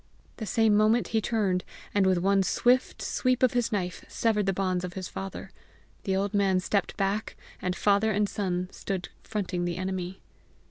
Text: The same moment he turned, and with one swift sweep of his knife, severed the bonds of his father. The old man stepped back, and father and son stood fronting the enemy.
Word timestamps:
The 0.37 0.47
same 0.47 0.75
moment 0.75 1.09
he 1.09 1.21
turned, 1.21 1.63
and 1.93 2.07
with 2.07 2.17
one 2.17 2.41
swift 2.41 3.03
sweep 3.03 3.43
of 3.43 3.53
his 3.53 3.71
knife, 3.71 4.03
severed 4.07 4.47
the 4.47 4.51
bonds 4.51 4.83
of 4.83 4.93
his 4.95 5.07
father. 5.07 5.51
The 6.05 6.15
old 6.15 6.33
man 6.33 6.59
stepped 6.59 6.97
back, 6.97 7.37
and 7.61 7.75
father 7.75 8.09
and 8.11 8.27
son 8.27 8.67
stood 8.71 9.09
fronting 9.23 9.63
the 9.65 9.77
enemy. 9.77 10.19